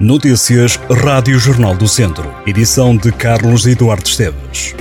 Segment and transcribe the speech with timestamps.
[0.00, 2.34] Notícias Rádio Jornal do Centro.
[2.46, 4.74] Edição de Carlos Eduardo Esteves.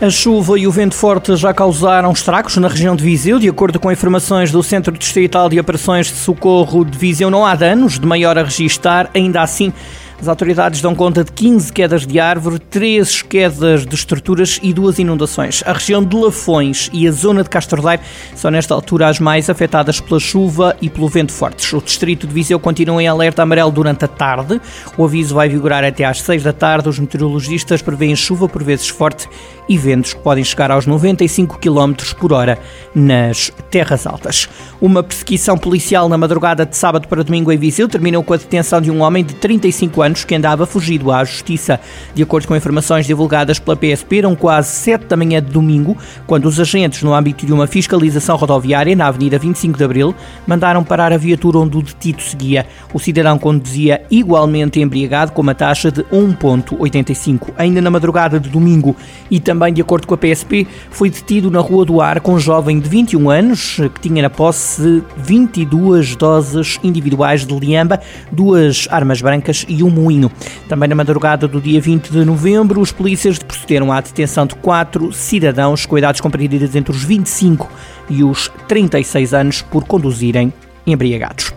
[0.00, 3.38] A chuva e o vento forte já causaram estragos na região de Viseu.
[3.38, 7.54] De acordo com informações do Centro Distrital de Operações de Socorro de Viseu, não há
[7.54, 9.10] danos de maior a registar.
[9.12, 9.74] Ainda assim,
[10.20, 14.98] as autoridades dão conta de 15 quedas de árvore, 13 quedas de estruturas e duas
[14.98, 15.62] inundações.
[15.64, 18.02] A região de Lafões e a zona de Castordeiro
[18.34, 21.72] são nesta altura as mais afetadas pela chuva e pelo vento fortes.
[21.72, 24.60] O distrito de Viseu continua em alerta amarelo durante a tarde.
[24.98, 26.90] O aviso vai vigorar até às 6 da tarde.
[26.90, 29.26] Os meteorologistas prevêem chuva por vezes forte
[29.66, 32.58] e ventos que podem chegar aos 95 km por hora
[32.94, 34.48] nas terras altas.
[34.80, 38.80] Uma perseguição policial na madrugada de sábado para domingo em Viseu terminou com a detenção
[38.80, 41.80] de um homem de 35 anos anos que andava fugido à justiça.
[42.14, 45.96] De acordo com informações divulgadas pela PSP, eram quase 7 da manhã de domingo,
[46.26, 50.14] quando os agentes, no âmbito de uma fiscalização rodoviária na Avenida 25 de Abril,
[50.46, 52.66] mandaram parar a viatura onde o detido seguia.
[52.92, 57.50] O cidadão conduzia igualmente embriagado, com uma taxa de 1,85.
[57.56, 58.96] Ainda na madrugada de domingo,
[59.30, 62.40] e também de acordo com a PSP, foi detido na Rua do Ar com um
[62.40, 68.00] jovem de 21 anos que tinha na posse 22 doses individuais de liamba,
[68.32, 70.30] duas armas brancas e um Moinho.
[70.68, 75.12] Também na madrugada do dia 20 de novembro, os polícias procederam à detenção de quatro
[75.12, 77.70] cidadãos com idades compreendidas entre os 25
[78.08, 80.52] e os 36 anos por conduzirem
[80.86, 81.52] embriagados.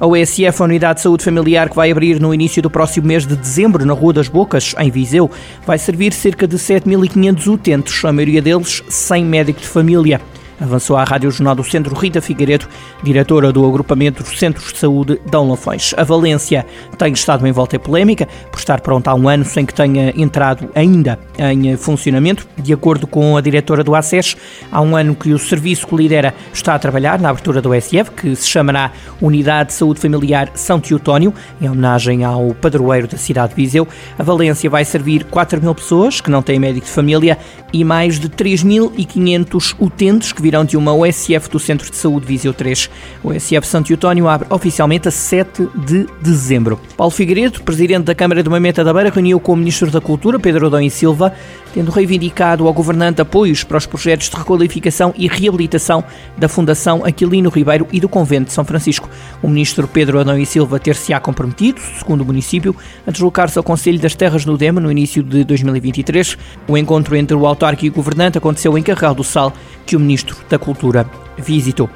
[0.00, 3.26] A OSF, a Unidade de Saúde Familiar, que vai abrir no início do próximo mês
[3.26, 5.28] de dezembro na Rua das Bocas, em Viseu,
[5.66, 10.20] vai servir cerca de 7.500 utentes, a maioria deles sem médico de família.
[10.60, 12.66] Avançou à Rádio Jornal do Centro Rita Figueiredo,
[13.02, 15.94] diretora do agrupamento Centros de Saúde Dão Lafões.
[15.96, 19.72] A Valência tem estado em volta polémica por estar pronta há um ano sem que
[19.72, 22.46] tenha entrado ainda em funcionamento.
[22.56, 24.36] De acordo com a diretora do ACES,
[24.72, 28.10] há um ano que o serviço que lidera está a trabalhar na abertura do SF,
[28.10, 33.50] que se chamará Unidade de Saúde Familiar São Teotónio, em homenagem ao padroeiro da cidade
[33.50, 33.86] de Viseu.
[34.18, 37.38] A Valência vai servir 4 mil pessoas que não têm médico de família
[37.72, 42.54] e mais de 3.500 utentes que virão de uma OSF do Centro de Saúde Viseu
[42.54, 42.88] 3.
[43.22, 46.80] O OSF Santo Eutónio abre oficialmente a 7 de dezembro.
[46.96, 50.38] Paulo Figueiredo, presidente da Câmara de Mamenta da Beira, reuniu com o Ministro da Cultura,
[50.38, 51.34] Pedro Adão e Silva,
[51.74, 56.02] tendo reivindicado ao governante apoios para os projetos de requalificação e reabilitação
[56.38, 59.10] da Fundação Aquilino Ribeiro e do Convento de São Francisco.
[59.42, 62.74] O Ministro Pedro Adão e Silva ter-se-á comprometido, segundo o município,
[63.06, 66.38] a deslocar-se ao Conselho das Terras no Dema no início de 2023.
[66.66, 69.52] O encontro entre o autarca e o governante aconteceu em Carral do Sal,
[69.88, 71.88] que o Ministro da Cultura visitou.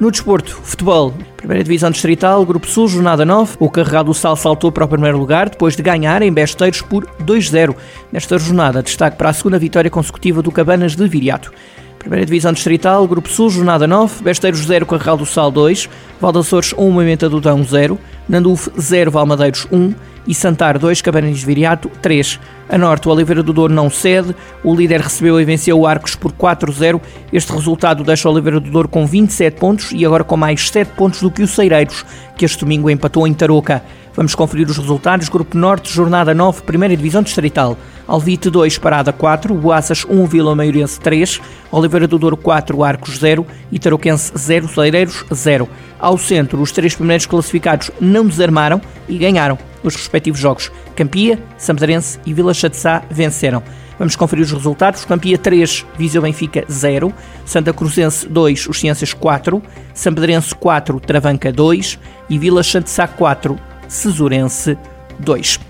[0.00, 3.56] No desporto, futebol, primeira divisão distrital, Grupo Sul, jornada 9.
[3.58, 7.04] O Carregado do Sal saltou para o primeiro lugar depois de ganhar em Besteiros por
[7.22, 7.76] 2-0.
[8.10, 11.52] Nesta jornada, destaque para a segunda vitória consecutiva do Cabanas de Viriato.
[11.98, 15.90] Primeira Divisão Distrital, Grupo Sul, Jornada 9, Besteiros 0, Carregal do Sal 2,
[16.20, 19.92] Valdaçores 1, Moimenta do Dão 0, Nanduf 0, Valmadeiros 1
[20.28, 22.38] e Santar 2, Cabanas Viriato 3.
[22.68, 26.14] A norte, o Oliveira do Douro não cede, o líder recebeu e venceu o Arcos
[26.14, 27.00] por 4-0.
[27.32, 30.92] Este resultado deixa o Oliveira do Douro com 27 pontos e agora com mais 7
[30.92, 32.04] pontos do que o Ceireiros,
[32.36, 33.82] que este domingo empatou em Tarouca.
[34.14, 35.30] Vamos conferir os resultados.
[35.30, 37.78] Grupo Norte, Jornada 9, Primeira Divisão Distrital.
[38.06, 41.40] Alvite 2, Parada 4, Boaças 1, Vila Maiorense 3,
[41.70, 45.68] Oliveira do Douro 4, Arcos 0 e Tarouquense 0, Celeireiros 0.
[45.98, 50.70] Ao centro, os três primeiros classificados não desarmaram e ganharam os respectivos jogos.
[50.94, 53.62] Campia, Samparense e Vila Chatzá venceram.
[53.98, 55.04] Vamos conferir os resultados.
[55.04, 57.12] Campia 3, Viseu Benfica 0,
[57.44, 59.60] Santa Cruzense 2, os Ciências 4,
[59.92, 61.98] Sampedrense 4, Travanca 2
[62.30, 63.58] e Vila Chatzá 4,
[63.88, 64.78] Cesurense
[65.18, 65.60] 2.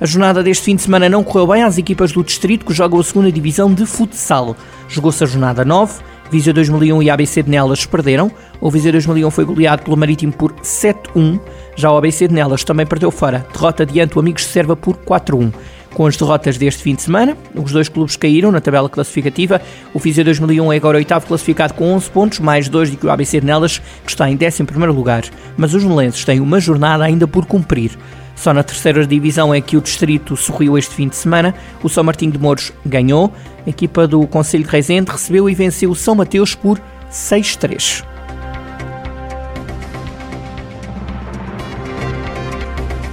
[0.00, 3.00] A jornada deste fim de semana não correu bem às equipas do Distrito que jogam
[3.00, 4.56] a segunda divisão de futsal.
[4.88, 8.30] Jogou-se a jornada 9, Viseu 2001 e ABC de Nelas perderam.
[8.60, 11.40] O Viseu 2001 foi goleado pelo Marítimo por 7-1.
[11.76, 13.46] Já o ABC de Nelas também perdeu fora.
[13.52, 15.52] Derrota diante do Amigos de Serva por 4-1.
[15.92, 19.60] Com as derrotas deste fim de semana, os dois clubes caíram na tabela classificativa.
[19.94, 23.10] O Viseu 2001 é agora oitavo classificado com 11 pontos, mais dois do que o
[23.10, 25.24] ABC de Nelas, que está em 11 lugar.
[25.56, 27.92] Mas os nelenses têm uma jornada ainda por cumprir.
[28.34, 31.54] Só na terceira divisão é que o distrito sorriu este fim de semana.
[31.82, 33.32] O São Martinho de Mouros ganhou.
[33.66, 36.78] A equipa do Conselho de Reisende recebeu e venceu o São Mateus por
[37.10, 38.15] 6-3.